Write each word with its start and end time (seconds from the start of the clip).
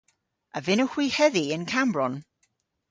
A 0.57 0.59
vynnowgh 0.65 0.93
hwi 0.95 1.05
hedhi 1.17 1.45
yn 1.55 1.65
Kammbronn? 1.71 2.15